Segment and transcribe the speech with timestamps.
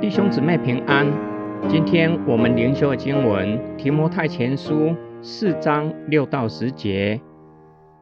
[0.00, 1.06] 弟兄姊妹平安，
[1.68, 4.90] 今天我们灵修的经文《提摩太前书》
[5.22, 7.20] 四章六到十节。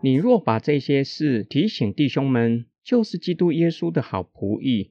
[0.01, 4.91] 你若把这些事提醒弟兄们，就是基督耶稣的好仆役，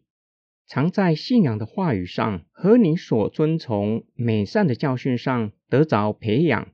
[0.65, 6.69] 常在信仰的话语上和你所遵从美善的教训上得着培养，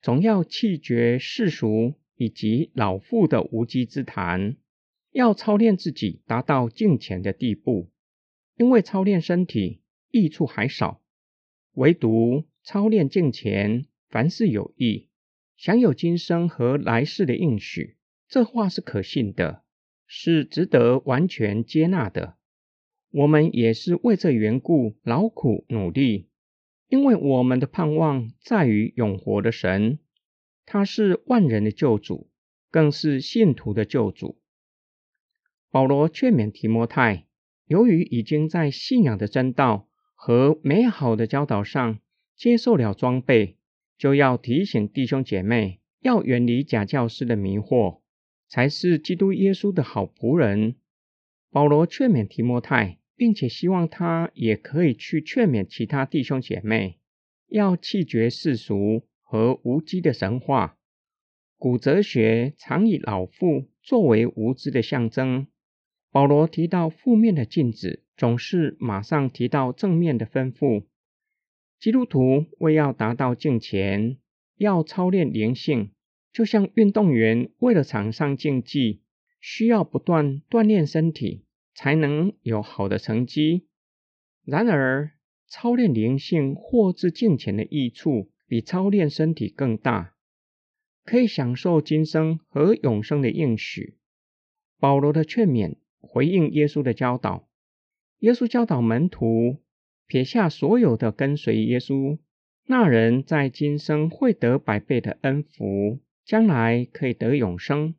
[0.00, 4.56] 总要弃绝世俗以及老妇的无稽之谈，
[5.12, 7.90] 要操练自己，达到敬虔的地步。
[8.56, 11.00] 因为操练身体益处还少，
[11.72, 15.08] 唯独操练敬虔，凡事有益，
[15.56, 17.96] 享有今生和来世的应许。
[18.28, 19.62] 这话是可信的，
[20.06, 22.36] 是值得完全接纳的。
[23.10, 26.28] 我们也是为这缘故劳苦努力，
[26.88, 29.98] 因为我们的盼望在于永活的神，
[30.66, 32.30] 他是万人的救主，
[32.70, 34.41] 更是信徒的救主。
[35.72, 37.26] 保罗劝勉提摩太，
[37.66, 41.98] 由于已经在信仰的真道和美好的教导上
[42.36, 43.56] 接受了装备，
[43.98, 48.02] 就要提醒弟兄姐妹，要远离假教师的迷惑，
[48.46, 50.76] 才是基督耶稣的好仆人。
[51.50, 52.98] 保罗劝勉提摩太。
[53.14, 56.98] 并且希望他也可以去劝勉其他弟兄姐妹，
[57.46, 60.76] 要弃绝世俗和无稽的神话。
[61.56, 65.46] 古哲学常以老妇作为无知的象征。
[66.12, 70.84] 保罗提到负面的禁止，总是马上提到正面的吩咐。
[71.80, 74.18] 基督徒为要达到敬虔，
[74.56, 75.90] 要操练灵性，
[76.32, 79.02] 就像运动员为了场上竞技，
[79.40, 81.46] 需要不断锻炼身体。
[81.74, 83.66] 才能有好的成绩。
[84.44, 85.12] 然而，
[85.46, 90.14] 操练灵性或是敬虔的益处，比操练身体更大，
[91.04, 93.96] 可以享受今生和永生的应许。
[94.78, 97.48] 保罗的劝勉回应耶稣的教导。
[98.18, 99.62] 耶稣教导门徒
[100.06, 102.18] 撇下所有的跟随耶稣，
[102.66, 107.94] 那人在今生会得百倍的恩福，将来可以得永生。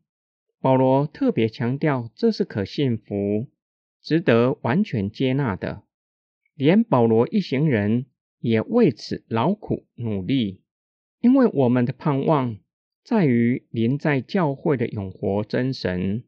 [0.62, 3.48] 保罗特别强调，这是可信服。
[4.02, 5.84] 值得完全接纳的，
[6.56, 8.06] 连保罗一行人
[8.40, 10.62] 也为此劳苦努力，
[11.22, 12.58] 因为我们的盼望
[13.04, 16.26] 在于临在教会的永活真神，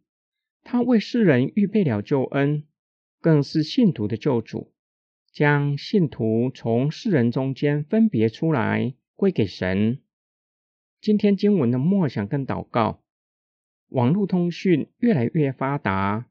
[0.65, 2.63] 他为世人预备了救恩，
[3.21, 4.73] 更是信徒的救主，
[5.31, 10.01] 将信徒从世人中间分别出来归给神。
[10.99, 13.03] 今天经文的默想跟祷告，
[13.89, 16.27] 网络通讯越来越发达。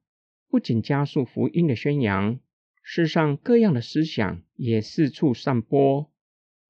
[0.49, 2.41] 不仅加速福音的宣扬，
[2.83, 6.11] 世上各样的思想也四处散播。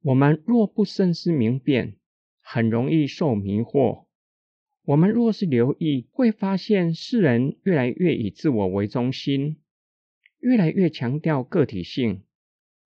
[0.02, 1.96] 我们若不深思明辨，
[2.42, 4.04] 很容易受迷惑。
[4.86, 9.56] 我们若是留意，会发现世人越来越以自我为中心，
[10.40, 12.22] 越来越强调个体性，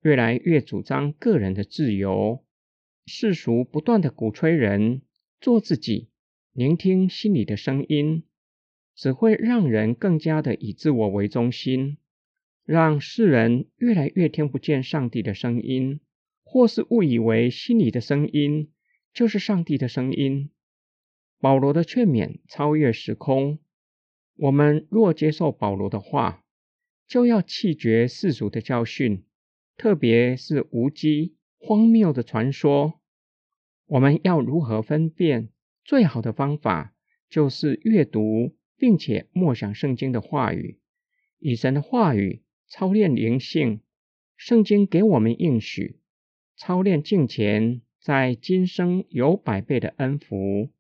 [0.03, 2.45] 越来越主张个人的自由。
[3.07, 5.03] 世俗不断地鼓吹人
[5.41, 6.09] 做自己，
[6.53, 8.23] 聆听心里的声音。
[8.95, 11.99] 只会让人更加的以自我为中心，
[12.65, 16.01] 让世人越来越听不见上帝的声音，
[16.43, 18.73] 或是误以为心里的声音
[19.13, 20.51] 就是上帝的声音。
[21.41, 23.59] 保罗的劝勉超越时空，
[24.37, 26.45] 我们若接受保罗的话，
[27.07, 29.25] 就要弃绝世俗的教训，
[29.77, 33.01] 特别是无稽荒谬的传说。
[33.87, 35.49] 我们要如何分辨？
[35.85, 36.95] 最好的方法
[37.29, 38.55] 就是阅读。
[38.81, 40.79] 并且默想圣经的话语，
[41.41, 43.81] 以神的话语操练灵性。
[44.37, 45.99] 圣经给我们应许，
[46.57, 50.71] 操练敬虔，在今生有百倍的恩福，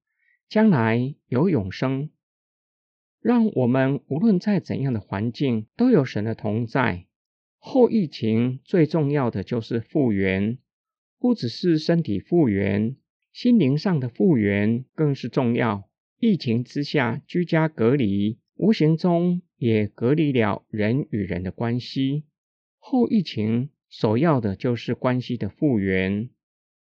[0.48, 2.10] 将来有永生。
[3.20, 7.06] 让我们无论在怎样的环境，都有神的同在。
[7.58, 10.58] 后疫情最重要的就是复原，
[11.18, 12.96] 不只是身体复原，
[13.32, 15.88] 心灵上的复原更是重要。
[16.20, 22.24] 疫情之下，居家隔离，无形中也隔离了人与人的关系。
[22.78, 26.30] 后疫情首要的就是关系的复原。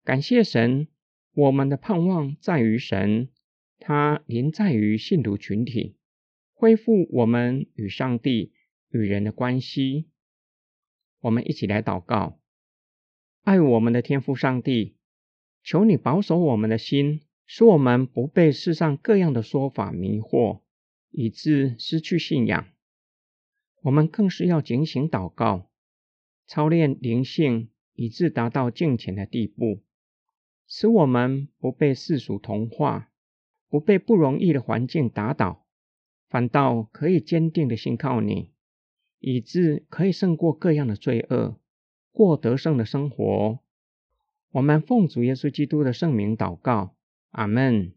[0.05, 0.87] 感谢神，
[1.35, 3.29] 我们的盼望在于神，
[3.83, 5.97] 他临在于信徒群体，
[6.55, 8.53] 恢复我们与上帝
[8.91, 10.07] 与人的关系。
[11.21, 12.39] 我们一起来祷告：
[13.43, 14.95] 爱我们的天父上帝，
[15.65, 17.23] 求你保守我们的心。
[17.45, 20.63] 使我们不被世上各样的说法迷惑，
[21.11, 22.69] 以致失去信仰。
[23.83, 25.69] 我们更是要警醒祷告，
[26.47, 29.83] 操练灵性，以致达到敬虔的地步，
[30.67, 33.12] 使我们不被世俗同化，
[33.73, 35.65] 不被不容易的环境打倒，
[36.29, 38.51] 反倒可以坚定的信靠你，
[39.19, 41.57] 以致可以胜过各样的罪恶，
[42.13, 43.61] 过得胜的生活。
[44.51, 46.95] 我们奉主耶稣基督的圣名祷告，
[47.31, 47.95] 阿门。